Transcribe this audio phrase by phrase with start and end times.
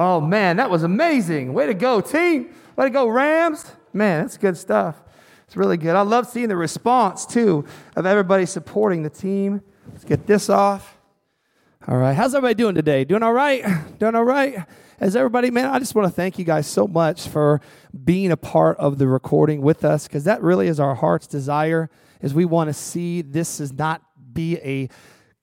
[0.00, 1.52] Oh, man, that was amazing.
[1.52, 2.54] Way to go, team.
[2.74, 3.70] Way to go, Rams.
[3.92, 4.96] Man, that's good stuff.
[5.46, 5.94] It's really good.
[5.94, 9.60] I love seeing the response, too, of everybody supporting the team.
[9.92, 10.96] Let's get this off.
[11.86, 12.14] All right.
[12.14, 13.04] How's everybody doing today?
[13.04, 13.62] Doing all right?
[13.98, 14.64] Doing all right?
[15.00, 17.60] As everybody, man, I just want to thank you guys so much for
[18.02, 21.90] being a part of the recording with us because that really is our heart's desire
[22.22, 24.00] is we want to see this is not
[24.32, 24.88] be a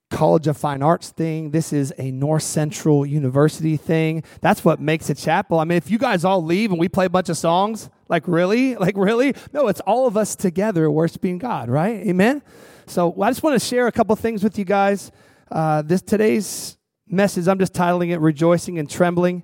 [0.09, 1.51] College of Fine Arts thing.
[1.51, 4.23] This is a North Central University thing.
[4.41, 5.59] That's what makes a chapel.
[5.59, 8.27] I mean, if you guys all leave and we play a bunch of songs, like
[8.27, 8.75] really?
[8.87, 9.33] Like really?
[9.51, 12.07] No, it's all of us together worshiping God, right?
[12.07, 12.41] Amen?
[12.85, 15.11] So I just want to share a couple things with you guys.
[15.51, 19.43] Uh, this today's message, I'm just titling it Rejoicing and Trembling.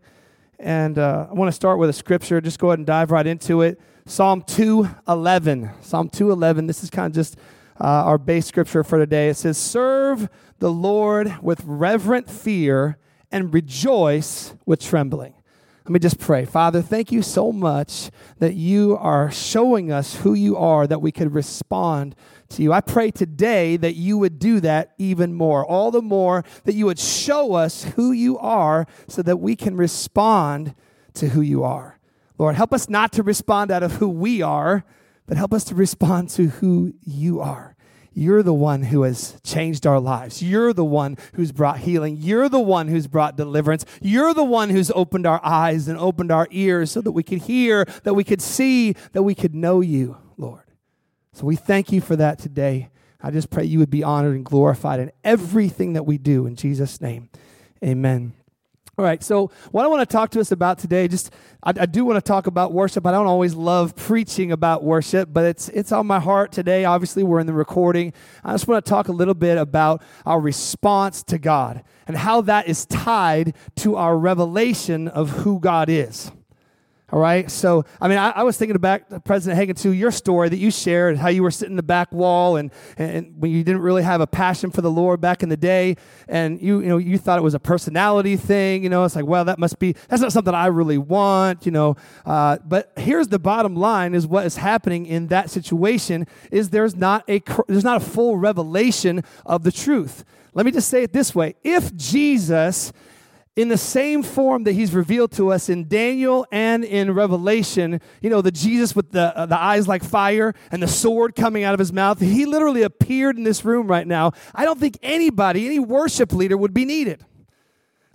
[0.60, 2.40] And uh, I want to start with a scripture.
[2.40, 3.82] Just go ahead and dive right into it.
[4.06, 5.72] Psalm 211.
[5.82, 6.68] Psalm 211.
[6.68, 7.38] This is kind of just
[7.84, 9.28] uh, our base scripture for today.
[9.28, 10.30] It says, Serve
[10.60, 12.98] the Lord with reverent fear
[13.30, 15.34] and rejoice with trembling.
[15.84, 16.46] Let me just pray.
[16.46, 21.12] Father, thank you so much that you are showing us who you are, that we
[21.12, 22.16] could respond
[22.50, 22.72] to you.
[22.72, 26.86] I pray today that you would do that even more, all the more that you
[26.86, 30.74] would show us who you are so that we can respond
[31.16, 32.00] to who you are.
[32.38, 34.86] Lord, help us not to respond out of who we are,
[35.26, 37.76] but help us to respond to who you are.
[38.14, 40.44] You're the one who has changed our lives.
[40.44, 42.18] You're the one who's brought healing.
[42.20, 43.86] You're the one who's brought deliverance.
[44.02, 47.40] You're the one who's opened our eyes and opened our ears so that we could
[47.40, 50.64] hear, that we could see, that we could know you, Lord.
[51.34, 52.90] So we thank you for that today.
[53.20, 56.46] I just pray you would be honored and glorified in everything that we do.
[56.46, 57.30] In Jesus' name,
[57.84, 58.34] amen.
[58.96, 61.86] All right, so what I want to talk to us about today, just I, I,
[61.88, 63.08] do want to talk about worship.
[63.08, 66.86] I don't always love preaching about worship, but it's it's on my heart today.
[66.86, 68.14] Obviously, we're in the recording.
[68.44, 72.42] I just want to talk a little bit about our response to God and how
[72.42, 76.32] that is tied to our revelation of who God is.
[77.14, 77.52] All right.
[77.52, 80.72] So, I mean, I, I was thinking about President Hagan to your story that you
[80.72, 84.02] shared, how you were sitting in the back wall and, and when you didn't really
[84.02, 85.96] have a passion for the Lord back in the day,
[86.28, 88.82] and you, you know, you thought it was a personality thing.
[88.82, 91.72] You know, it's like, well, that must be, that's not something I really want, you
[91.72, 91.98] know.
[92.26, 96.96] Uh, but here's the bottom line is what is happening in that situation is there's
[96.96, 100.26] not a, there's not a full revelation of the truth.
[100.56, 101.54] Let me just say it this way.
[101.64, 102.92] If Jesus
[103.56, 108.30] in the same form that he's revealed to us in Daniel and in Revelation, you
[108.30, 111.74] know, the Jesus with the, uh, the eyes like fire and the sword coming out
[111.74, 114.32] of his mouth, he literally appeared in this room right now.
[114.56, 117.24] I don't think anybody, any worship leader would be needed.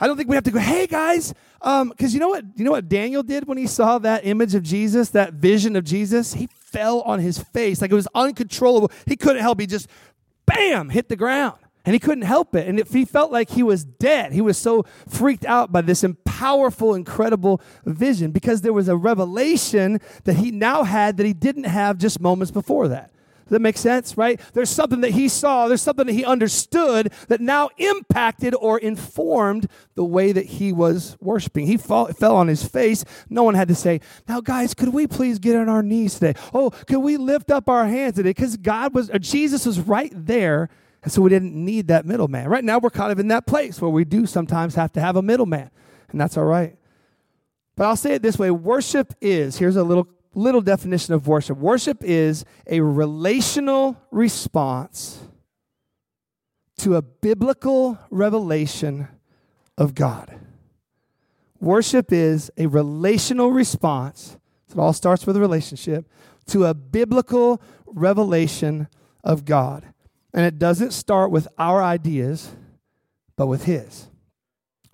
[0.01, 2.45] I don't think we have to go, hey guys, because um, you know what?
[2.57, 5.85] You know what Daniel did when he saw that image of Jesus, that vision of
[5.85, 6.35] Jesus?
[6.35, 8.91] He fell on his face like it was uncontrollable.
[9.07, 9.61] He couldn't help.
[9.61, 9.89] He just,
[10.47, 12.69] bam, hit the ground and he couldn't help it.
[12.69, 16.05] And if he felt like he was dead, he was so freaked out by this
[16.27, 21.65] powerful, incredible vision because there was a revelation that he now had that he didn't
[21.65, 23.11] have just moments before that.
[23.47, 24.39] Does that make sense, right?
[24.53, 29.67] There's something that he saw, there's something that he understood that now impacted or informed
[29.95, 31.67] the way that he was worshiping.
[31.67, 33.03] He fall, fell on his face.
[33.31, 36.39] No one had to say, Now, guys, could we please get on our knees today?
[36.53, 38.29] Oh, could we lift up our hands today?
[38.29, 40.69] Because God was, uh, Jesus was right there
[41.03, 42.49] and so we didn't need that middleman.
[42.49, 45.17] Right now, we're kind of in that place where we do sometimes have to have
[45.17, 45.71] a middleman,
[46.11, 46.77] and that's all right.
[47.77, 51.59] But I'll say it this way worship is, here's a little, little definition of worship
[51.59, 55.21] worship is a relational response
[56.79, 59.09] to a biblical revelation
[59.77, 60.35] of God.
[61.61, 64.37] Worship is a relational response.
[64.69, 66.09] So it all starts with a relationship
[66.47, 68.89] to a biblical revelation
[69.25, 69.87] of God.
[70.35, 72.53] And it doesn't start with our ideas,
[73.37, 74.09] but with His.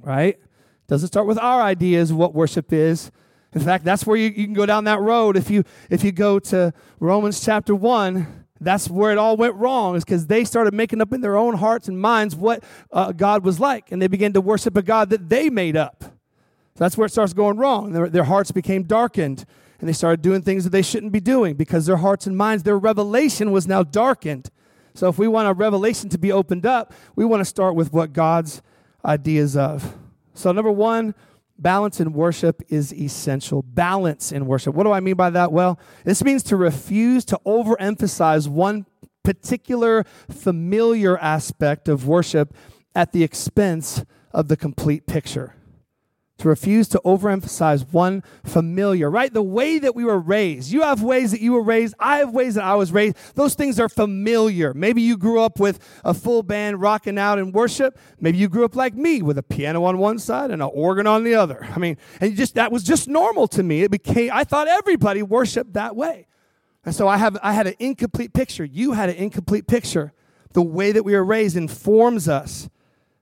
[0.00, 0.36] Right?
[0.36, 3.10] It doesn't start with our ideas what worship is.
[3.54, 5.36] In fact, that's where you, you can go down that road.
[5.36, 9.96] If you if you go to Romans chapter one, that's where it all went wrong,
[9.96, 13.44] is because they started making up in their own hearts and minds what uh, God
[13.44, 16.02] was like, and they began to worship a God that they made up.
[16.02, 17.92] So that's where it starts going wrong.
[17.92, 19.44] Their, their hearts became darkened,
[19.78, 22.64] and they started doing things that they shouldn't be doing because their hearts and minds,
[22.64, 24.50] their revelation was now darkened.
[24.94, 27.92] So if we want a revelation to be opened up, we want to start with
[27.92, 28.62] what God's
[29.04, 29.96] ideas of.
[30.34, 31.14] So number one,
[31.58, 33.62] balance in worship is essential.
[33.62, 34.74] Balance in worship.
[34.74, 35.52] What do I mean by that?
[35.52, 38.86] Well, this means to refuse to overemphasize one
[39.24, 42.54] particular familiar aspect of worship
[42.94, 45.54] at the expense of the complete picture.
[46.38, 49.32] To refuse to overemphasize one familiar, right?
[49.32, 50.72] The way that we were raised.
[50.72, 51.94] You have ways that you were raised.
[52.00, 53.16] I have ways that I was raised.
[53.36, 54.74] Those things are familiar.
[54.74, 57.98] Maybe you grew up with a full band rocking out in worship.
[58.20, 61.06] Maybe you grew up like me with a piano on one side and an organ
[61.06, 61.64] on the other.
[61.74, 63.82] I mean, and just that was just normal to me.
[63.82, 66.26] It became I thought everybody worshiped that way.
[66.84, 68.64] And so I have I had an incomplete picture.
[68.64, 70.12] You had an incomplete picture.
[70.52, 72.68] The way that we were raised informs us,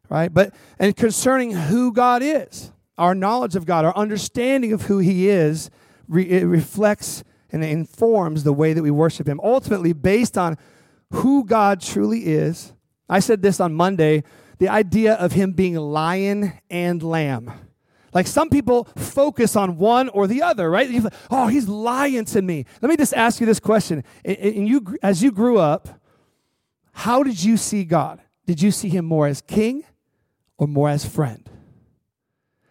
[0.08, 0.32] right?
[0.32, 5.28] But and concerning who God is our knowledge of God, our understanding of who He
[5.28, 5.70] is,
[6.14, 9.40] it reflects and informs the way that we worship Him.
[9.42, 10.56] Ultimately, based on
[11.12, 12.72] who God truly is.
[13.08, 14.24] I said this on Monday
[14.58, 17.52] the idea of Him being lion and lamb.
[18.14, 20.90] Like some people focus on one or the other, right?
[20.90, 22.66] Like, oh, he's lying to me.
[22.82, 24.04] Let me just ask you this question.
[24.24, 25.88] And you, as you grew up,
[26.92, 28.20] how did you see God?
[28.46, 29.84] Did you see him more as king
[30.58, 31.48] or more as friend?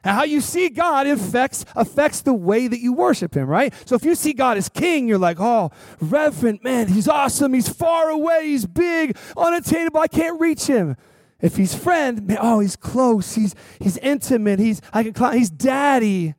[0.03, 3.71] How you see God affects, affects the way that you worship Him, right?
[3.85, 7.69] So if you see God as King, you're like, oh, reverent, man, He's awesome, He's
[7.69, 10.95] far away, He's big, unattainable, I can't reach Him.
[11.39, 15.51] If He's friend, man, oh, He's close, He's, he's intimate, He's, I can climb, He's
[15.51, 16.33] daddy.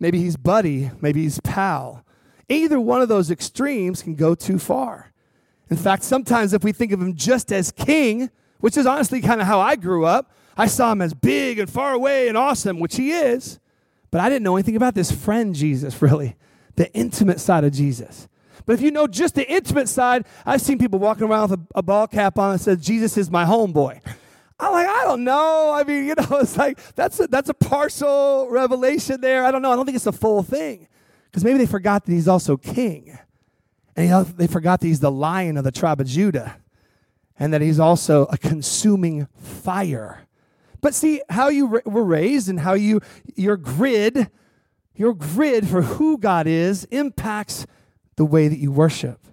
[0.00, 2.02] Maybe He's buddy, maybe He's pal.
[2.48, 5.12] Either one of those extremes can go too far.
[5.68, 8.30] In fact, sometimes if we think of Him just as King,
[8.60, 11.70] which is honestly kind of how I grew up, I saw him as big and
[11.70, 13.60] far away and awesome, which he is,
[14.10, 16.36] but I didn't know anything about this friend Jesus, really,
[16.76, 18.28] the intimate side of Jesus.
[18.66, 21.78] But if you know just the intimate side, I've seen people walking around with a,
[21.78, 24.00] a ball cap on that says, Jesus is my homeboy.
[24.60, 25.72] I'm like, I don't know.
[25.72, 29.44] I mean, you know, it's like that's a, that's a partial revelation there.
[29.44, 29.72] I don't know.
[29.72, 30.88] I don't think it's the full thing.
[31.30, 33.18] Because maybe they forgot that he's also king.
[33.96, 36.56] And they forgot that he's the lion of the tribe of Judah.
[37.38, 40.27] And that he's also a consuming fire.
[40.80, 43.00] But see how you were raised and how you
[43.34, 44.30] your grid,
[44.94, 47.66] your grid for who God is impacts
[48.16, 49.26] the way that you worship.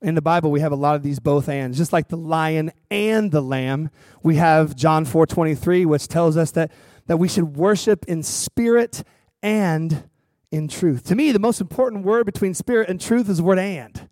[0.00, 2.72] In the Bible, we have a lot of these both ands, just like the lion
[2.90, 3.90] and the lamb.
[4.22, 6.72] We have John 4 23, which tells us that,
[7.06, 9.04] that we should worship in spirit
[9.42, 10.08] and
[10.50, 11.04] in truth.
[11.04, 14.08] To me, the most important word between spirit and truth is the word and.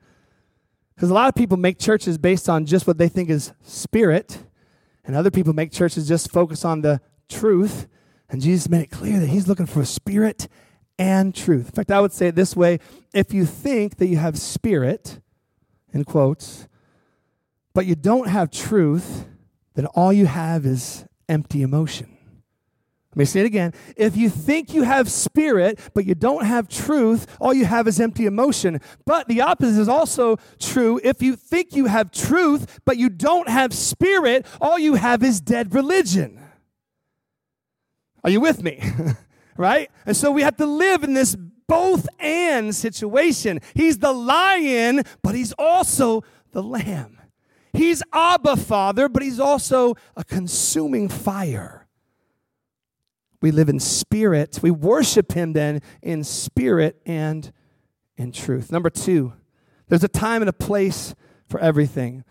[0.94, 4.44] Because a lot of people make churches based on just what they think is spirit
[5.10, 7.88] and other people make churches just focus on the truth.
[8.28, 10.46] And Jesus made it clear that he's looking for spirit
[11.00, 11.66] and truth.
[11.66, 12.78] In fact, I would say it this way
[13.12, 15.18] if you think that you have spirit,
[15.92, 16.68] in quotes,
[17.74, 19.26] but you don't have truth,
[19.74, 22.16] then all you have is empty emotion.
[23.12, 23.74] Let me say it again.
[23.96, 27.98] If you think you have spirit, but you don't have truth, all you have is
[27.98, 28.80] empty emotion.
[29.04, 31.00] But the opposite is also true.
[31.02, 35.40] If you think you have truth, but you don't have spirit, all you have is
[35.40, 36.40] dead religion.
[38.22, 38.80] Are you with me?
[39.56, 39.90] right?
[40.06, 41.36] And so we have to live in this
[41.66, 43.60] both and situation.
[43.74, 46.22] He's the lion, but he's also
[46.52, 47.18] the lamb.
[47.72, 51.79] He's Abba Father, but he's also a consuming fire.
[53.42, 54.60] We live in spirit.
[54.62, 57.52] We worship Him then in spirit and
[58.16, 58.70] in truth.
[58.70, 59.32] Number two,
[59.88, 61.14] there's a time and a place
[61.48, 62.24] for everything.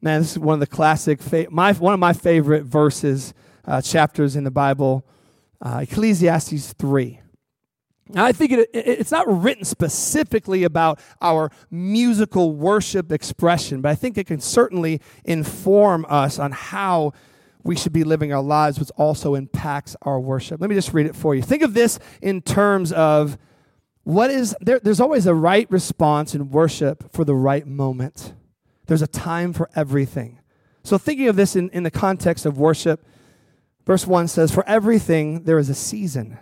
[0.00, 1.20] Man, this is one of the classic,
[1.50, 5.06] my, one of my favorite verses, uh, chapters in the Bible,
[5.60, 7.20] uh, Ecclesiastes 3.
[8.08, 13.90] Now, I think it, it, it's not written specifically about our musical worship expression, but
[13.90, 17.12] I think it can certainly inform us on how
[17.64, 20.60] we should be living our lives, which also impacts our worship.
[20.60, 21.42] Let me just read it for you.
[21.42, 23.38] Think of this in terms of
[24.04, 28.34] what is there, there's always a right response in worship for the right moment.
[28.86, 30.40] There's a time for everything.
[30.82, 33.06] So, thinking of this in, in the context of worship,
[33.86, 36.38] verse 1 says, For everything there is a season,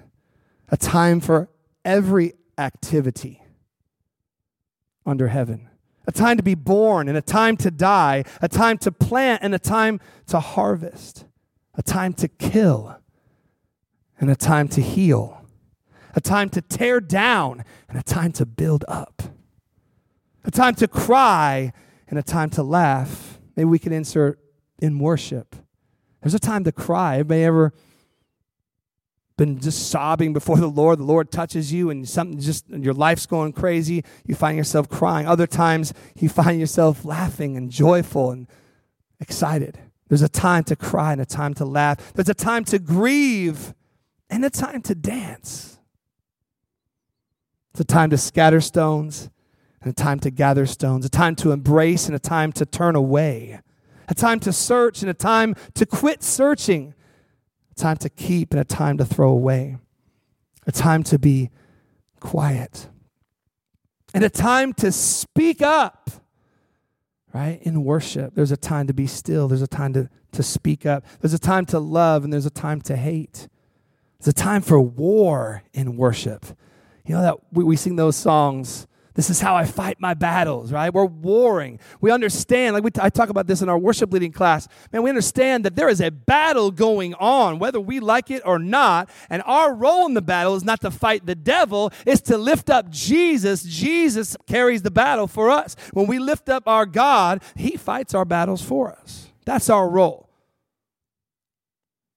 [0.70, 1.50] a time for
[1.84, 3.42] every activity
[5.04, 5.68] under heaven
[6.06, 9.54] a time to be born and a time to die, a time to plant and
[9.54, 11.24] a time to harvest,
[11.74, 12.96] a time to kill
[14.18, 15.44] and a time to heal,
[16.14, 19.22] a time to tear down and a time to build up,
[20.44, 21.72] a time to cry
[22.08, 23.38] and a time to laugh.
[23.56, 24.38] Maybe we can insert
[24.80, 25.56] in worship.
[26.22, 27.14] There's a time to cry.
[27.14, 27.72] Anybody ever
[29.40, 33.24] been just sobbing before the Lord, the Lord touches you and something just your life's
[33.24, 35.26] going crazy, you find yourself crying.
[35.26, 38.46] Other times you find yourself laughing and joyful and
[39.18, 39.78] excited.
[40.08, 42.12] There's a time to cry and a time to laugh.
[42.12, 43.72] There's a time to grieve
[44.28, 45.78] and a time to dance.
[47.70, 49.30] It's a time to scatter stones
[49.80, 52.94] and a time to gather stones, a time to embrace and a time to turn
[52.94, 53.58] away,
[54.06, 56.92] a time to search and a time to quit searching
[57.80, 59.76] time to keep and a time to throw away,
[60.66, 61.50] a time to be
[62.20, 62.88] quiet,
[64.14, 66.10] and a time to speak up,
[67.32, 67.60] right?
[67.62, 71.04] In worship, there's a time to be still, there's a time to, to speak up,
[71.20, 73.48] there's a time to love, and there's a time to hate.
[74.18, 76.44] There's a time for war in worship.
[77.06, 80.72] You know that we, we sing those songs this is how I fight my battles,
[80.72, 80.92] right?
[80.92, 81.80] We're warring.
[82.00, 85.02] We understand, like we t- I talk about this in our worship leading class, man,
[85.02, 89.10] we understand that there is a battle going on, whether we like it or not.
[89.28, 92.70] And our role in the battle is not to fight the devil, it's to lift
[92.70, 93.64] up Jesus.
[93.64, 95.74] Jesus carries the battle for us.
[95.92, 99.28] When we lift up our God, he fights our battles for us.
[99.44, 100.28] That's our role.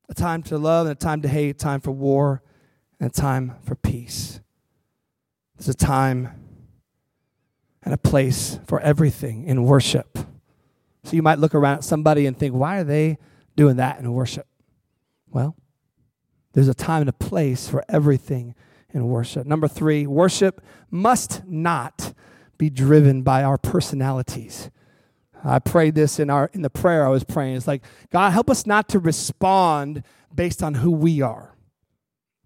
[0.09, 2.43] A time to love and a time to hate, a time for war
[3.00, 4.41] and a time for peace.
[5.57, 6.42] It's a time
[7.86, 10.18] and a place for everything in worship.
[11.04, 13.18] So you might look around at somebody and think, why are they
[13.56, 14.48] doing that in worship?
[15.30, 15.56] Well,
[16.54, 18.56] there's a time and a place for everything
[18.92, 19.46] in worship.
[19.46, 22.13] Number three, worship must not
[22.58, 24.70] be driven by our personalities.
[25.44, 27.58] I prayed this in our in the prayer I was praying.
[27.58, 31.52] It's like, God, help us not to respond based on who we are.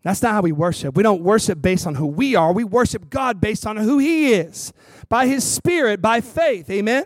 [0.08, 0.96] That's not how we worship.
[0.96, 2.54] We don't worship based on who we are.
[2.54, 4.72] We worship God based on who He is,
[5.10, 6.70] by His Spirit, by faith.
[6.70, 7.04] Amen?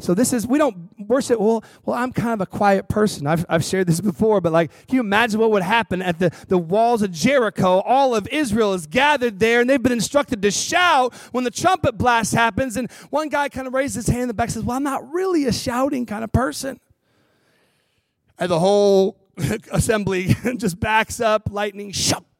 [0.00, 3.28] So this is, we don't worship, well, well, I'm kind of a quiet person.
[3.28, 6.32] I've, I've shared this before, but like, can you imagine what would happen at the,
[6.48, 7.78] the walls of Jericho?
[7.82, 11.96] All of Israel is gathered there, and they've been instructed to shout when the trumpet
[11.96, 12.76] blast happens.
[12.76, 14.82] And one guy kind of raises his hand in the back and says, well, I'm
[14.82, 16.80] not really a shouting kind of person.
[18.40, 19.23] And the whole
[19.72, 21.92] assembly just backs up, lightning,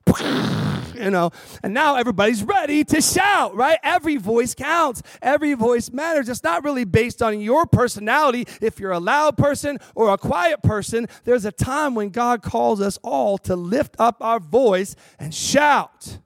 [0.95, 1.31] you know,
[1.63, 3.79] and now everybody's ready to shout, right?
[3.83, 6.29] Every voice counts, every voice matters.
[6.29, 8.47] It's not really based on your personality.
[8.61, 12.81] If you're a loud person or a quiet person, there's a time when God calls
[12.81, 16.19] us all to lift up our voice and shout,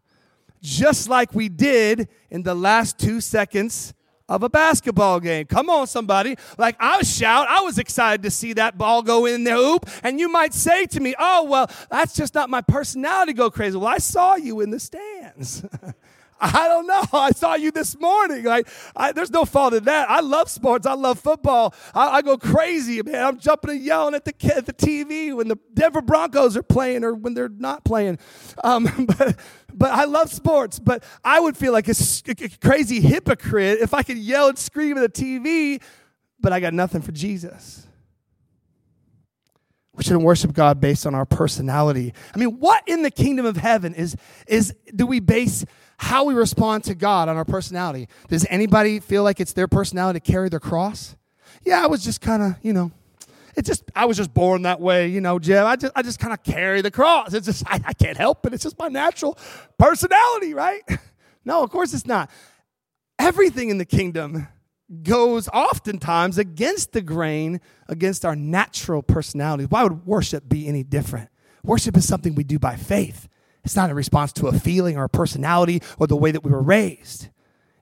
[0.60, 3.94] just like we did in the last two seconds
[4.28, 5.46] of a basketball game.
[5.46, 6.36] Come on, somebody.
[6.56, 9.88] Like I shout, I was excited to see that ball go in the hoop.
[10.02, 13.76] And you might say to me, oh, well, that's just not my personality go crazy.
[13.76, 15.64] Well, I saw you in the stands.
[16.40, 17.02] I don't know.
[17.12, 18.44] I saw you this morning.
[18.44, 20.10] Like, I, there's no fault in that.
[20.10, 20.86] I love sports.
[20.86, 21.74] I love football.
[21.94, 23.24] I, I go crazy, man.
[23.24, 27.04] I'm jumping and yelling at the at the TV when the Denver Broncos are playing
[27.04, 28.18] or when they're not playing.
[28.62, 29.36] Um, but
[29.72, 30.78] but I love sports.
[30.78, 31.94] But I would feel like a,
[32.28, 35.82] a crazy hypocrite if I could yell and scream at the TV,
[36.40, 37.86] but I got nothing for Jesus.
[39.98, 42.14] We shouldn't worship God based on our personality.
[42.32, 44.16] I mean, what in the kingdom of heaven is
[44.46, 45.64] is do we base
[45.98, 48.08] how we respond to God on our personality.
[48.28, 51.16] Does anybody feel like it's their personality to carry their cross?
[51.64, 52.92] Yeah, I was just kind of, you know,
[53.56, 55.66] it just I was just born that way, you know, Jim.
[55.66, 57.34] I just I just kind of carry the cross.
[57.34, 58.54] It's just I, I can't help it.
[58.54, 59.36] It's just my natural
[59.76, 60.82] personality, right?
[61.44, 62.28] No, of course it's not.
[63.18, 64.48] Everything in the kingdom
[65.02, 69.68] goes oftentimes against the grain, against our natural personalities.
[69.70, 71.30] Why would worship be any different?
[71.64, 73.28] Worship is something we do by faith.
[73.68, 76.50] It's not a response to a feeling or a personality or the way that we
[76.50, 77.28] were raised.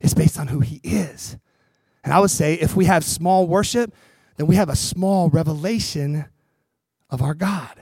[0.01, 1.37] It's based on who He is.
[2.03, 3.95] And I would say if we have small worship,
[4.37, 6.25] then we have a small revelation
[7.09, 7.81] of our God.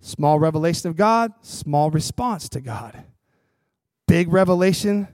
[0.00, 3.04] Small revelation of God, small response to God.
[4.08, 5.06] Big revelation,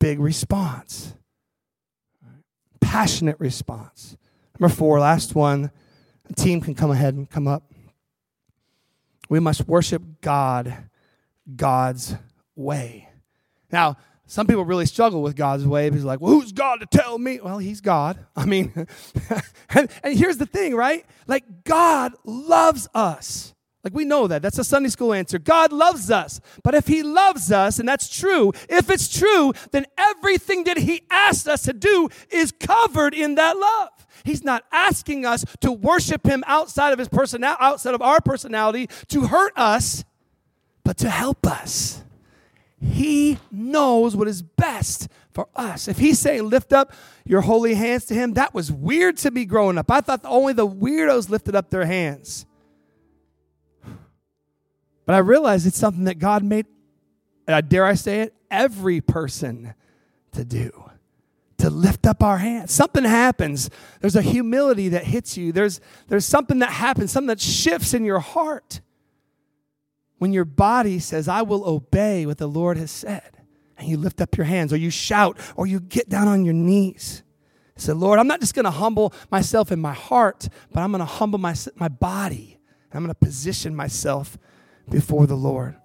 [0.00, 1.14] big response.
[2.80, 4.16] Passionate response.
[4.58, 5.70] Number four, last one.
[6.24, 7.70] The team can come ahead and come up.
[9.28, 10.88] We must worship God
[11.54, 12.16] God's
[12.54, 13.08] way.
[13.70, 17.18] Now, some people really struggle with God's way because, like, well, who's God to tell
[17.18, 17.40] me?
[17.40, 18.18] Well, He's God.
[18.36, 18.72] I mean,
[19.70, 21.04] and, and here's the thing, right?
[21.26, 23.54] Like, God loves us.
[23.86, 24.42] Like, we know that.
[24.42, 25.38] That's a Sunday school answer.
[25.38, 26.40] God loves us.
[26.64, 31.02] But if He loves us, and that's true, if it's true, then everything that He
[31.08, 33.90] asked us to do is covered in that love.
[34.24, 38.88] He's not asking us to worship him outside of his personality, outside of our personality
[39.06, 40.02] to hurt us,
[40.82, 42.02] but to help us.
[42.80, 45.86] He knows what is best for us.
[45.86, 46.92] If he's saying lift up
[47.24, 49.92] your holy hands to him, that was weird to me growing up.
[49.92, 52.46] I thought only the weirdos lifted up their hands.
[55.06, 56.66] But I realized it's something that God made,
[57.68, 59.74] dare I say it, every person
[60.32, 60.86] to do
[61.58, 62.72] to lift up our hands.
[62.72, 63.70] Something happens.
[64.00, 65.52] There's a humility that hits you.
[65.52, 68.80] There's, there's something that happens, something that shifts in your heart
[70.18, 73.38] when your body says, I will obey what the Lord has said.
[73.78, 76.54] And you lift up your hands, or you shout, or you get down on your
[76.54, 77.22] knees.
[77.76, 81.00] Say, Lord, I'm not just going to humble myself in my heart, but I'm going
[81.00, 82.58] to humble my, my body.
[82.90, 84.38] And I'm going to position myself
[84.90, 85.76] before the Lord.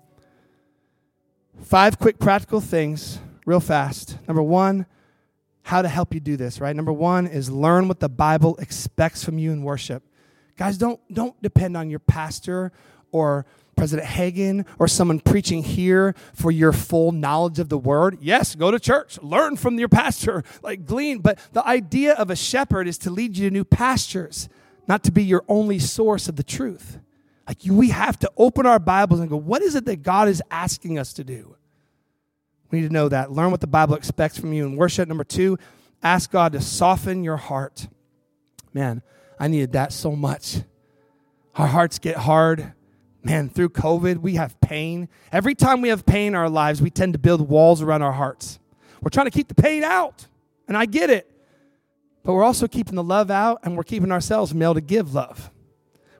[1.61, 4.17] Five quick practical things, real fast.
[4.27, 4.85] Number one,
[5.63, 6.75] how to help you do this, right?
[6.75, 10.03] Number one is learn what the Bible expects from you in worship.
[10.57, 12.71] Guys, don't, don't depend on your pastor
[13.11, 18.17] or President Hagan or someone preaching here for your full knowledge of the word.
[18.21, 21.19] Yes, go to church, learn from your pastor, like glean.
[21.19, 24.49] But the idea of a shepherd is to lead you to new pastures,
[24.87, 26.99] not to be your only source of the truth.
[27.51, 30.41] Like we have to open our Bibles and go, what is it that God is
[30.49, 31.57] asking us to do?
[32.69, 33.29] We need to know that.
[33.29, 35.09] Learn what the Bible expects from you in worship.
[35.09, 35.59] Number two,
[36.01, 37.89] ask God to soften your heart.
[38.73, 39.01] Man,
[39.37, 40.61] I needed that so much.
[41.55, 42.71] Our hearts get hard
[43.21, 45.09] man, through COVID, we have pain.
[45.33, 48.13] Every time we have pain in our lives, we tend to build walls around our
[48.13, 48.59] hearts.
[49.01, 50.25] We're trying to keep the pain out,
[50.69, 51.29] and I get it.
[52.23, 55.13] But we're also keeping the love out, and we're keeping ourselves from able to give
[55.13, 55.51] love.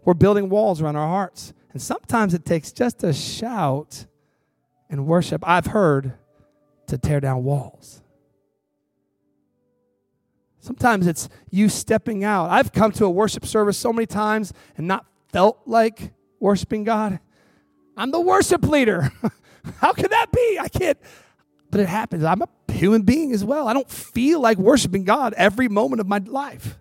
[0.04, 1.54] We're building walls around our hearts.
[1.74, 4.06] And sometimes it takes just a shout
[4.90, 6.14] and worship, I've heard,
[6.88, 8.02] to tear down walls.
[10.60, 12.50] Sometimes it's you stepping out.
[12.50, 17.20] I've come to a worship service so many times and not felt like worshiping God.
[17.96, 19.12] I'm the worship leader.
[19.78, 20.60] How can that be?
[20.60, 21.00] I can't.
[21.70, 22.24] But it happens.
[22.24, 23.68] I'm a human being as well.
[23.68, 26.78] I don't feel like worshiping God every moment of my life.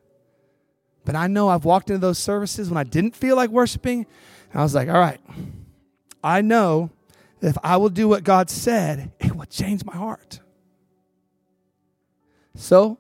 [1.05, 4.07] But I know I've walked into those services when I didn't feel like worshiping.
[4.55, 5.21] I was like, all right,
[6.23, 6.91] I know
[7.41, 10.41] if I will do what God said, it will change my heart.
[12.55, 12.99] So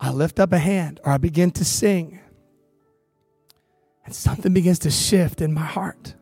[0.00, 2.20] I lift up a hand or I begin to sing
[4.04, 6.14] and something begins to shift in my heart.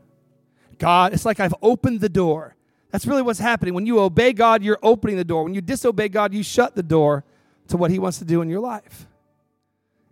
[0.78, 2.56] God, it's like I've opened the door.
[2.90, 3.74] That's really what's happening.
[3.74, 5.44] When you obey God, you're opening the door.
[5.44, 7.24] When you disobey God, you shut the door
[7.68, 9.06] to what He wants to do in your life.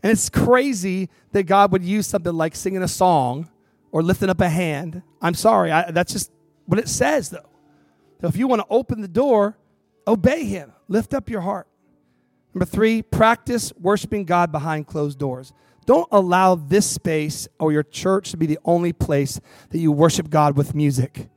[0.04, 3.48] And it's crazy that God would use something like singing a song
[3.90, 5.02] or lifting up a hand.
[5.22, 6.30] I'm sorry, I, that's just
[6.66, 7.48] what it says, though.
[8.20, 9.56] So if you want to open the door,
[10.06, 11.66] obey Him, lift up your heart.
[12.52, 15.54] Number three, practice worshiping God behind closed doors.
[15.86, 20.28] Don't allow this space or your church to be the only place that you worship
[20.28, 21.30] God with music.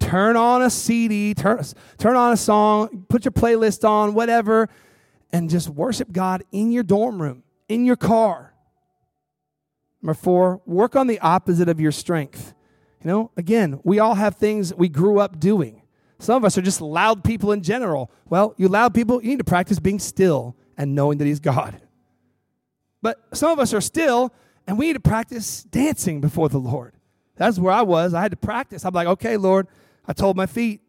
[0.00, 1.62] Turn on a CD, turn,
[1.98, 4.68] turn on a song, put your playlist on, whatever,
[5.32, 8.54] and just worship God in your dorm room, in your car.
[10.02, 12.54] Number four, work on the opposite of your strength.
[13.02, 15.82] You know, again, we all have things we grew up doing.
[16.18, 18.10] Some of us are just loud people in general.
[18.28, 21.80] Well, you loud people, you need to practice being still and knowing that He's God.
[23.02, 24.32] But some of us are still,
[24.66, 26.94] and we need to practice dancing before the Lord.
[27.36, 28.14] That's where I was.
[28.14, 28.84] I had to practice.
[28.84, 29.68] I'm like, okay, Lord.
[30.06, 30.80] I told my feet,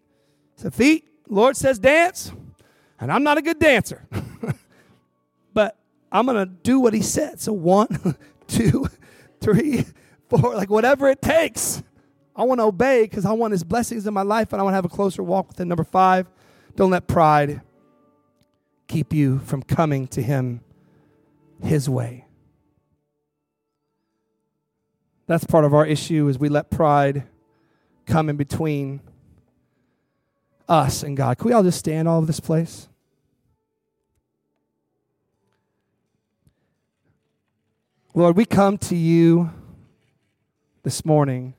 [0.58, 2.32] I said, feet, Lord says dance,
[3.00, 4.08] and I'm not a good dancer.
[6.12, 7.40] I'm going to do what he said.
[7.40, 8.16] So one,
[8.48, 8.88] two,
[9.42, 9.86] three,
[10.30, 11.84] four, like whatever it takes.
[12.36, 14.74] I want to obey because I want his blessings in my life and I want
[14.74, 15.68] to have a closer walk with him.
[15.68, 16.28] Number five,
[16.76, 17.62] don't let pride
[18.88, 20.62] keep you from coming to him
[21.62, 22.26] his way.
[25.28, 27.24] That's part of our issue is we let pride
[28.08, 29.00] come in between
[30.68, 31.38] us and God.
[31.38, 32.89] Can we all just stand all of this place?
[38.16, 39.52] Lord, we come to you
[40.84, 41.54] this morning.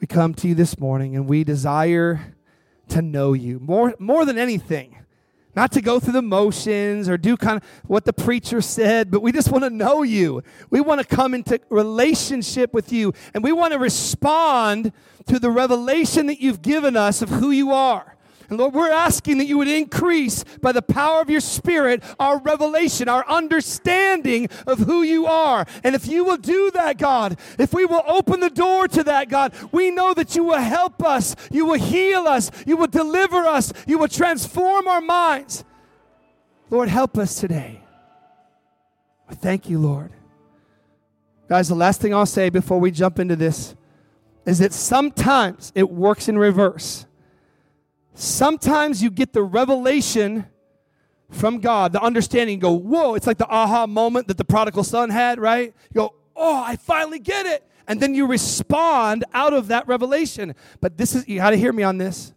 [0.00, 2.34] We come to you this morning and we desire
[2.88, 4.96] to know you more, more than anything
[5.56, 9.22] not to go through the motions or do kind of what the preacher said, but
[9.22, 10.42] we just want to know you.
[10.70, 14.92] We want to come into relationship with you, and we want to respond
[15.26, 18.13] to the revelation that you've given us of who you are.
[18.48, 22.38] And Lord, we're asking that you would increase by the power of your Spirit our
[22.38, 25.66] revelation, our understanding of who you are.
[25.82, 29.28] And if you will do that, God, if we will open the door to that,
[29.28, 33.44] God, we know that you will help us, you will heal us, you will deliver
[33.44, 35.64] us, you will transform our minds.
[36.70, 37.80] Lord, help us today.
[39.30, 40.12] Thank you, Lord.
[41.48, 43.74] Guys, the last thing I'll say before we jump into this
[44.46, 47.06] is that sometimes it works in reverse.
[48.14, 50.46] Sometimes you get the revelation
[51.30, 55.10] from God, the understanding, go, whoa, it's like the aha moment that the prodigal son
[55.10, 55.74] had, right?
[55.92, 57.68] You go, oh, I finally get it.
[57.86, 60.54] And then you respond out of that revelation.
[60.80, 62.32] But this is, you got to hear me on this.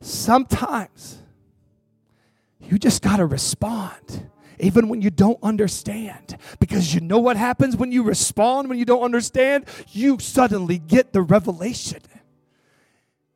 [0.00, 1.20] Sometimes
[2.60, 6.38] you just got to respond even when you don't understand.
[6.60, 9.66] Because you know what happens when you respond, when you don't understand?
[9.90, 12.00] You suddenly get the revelation.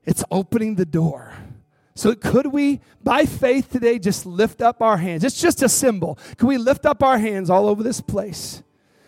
[0.05, 1.35] It's opening the door
[1.95, 5.25] so, could we, by faith today, just lift up our hands?
[5.25, 6.19] It's just a symbol.
[6.39, 8.63] Can we lift up our hands all over this place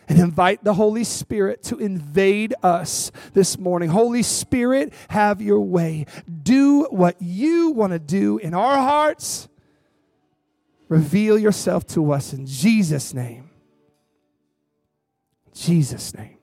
[0.09, 3.89] and invite the Holy Spirit to invade us this morning.
[3.89, 6.07] Holy Spirit, have your way.
[6.43, 9.49] Do what you want to do in our hearts.
[10.89, 13.51] Reveal yourself to us in Jesus' name.
[15.55, 16.34] Jesus' name.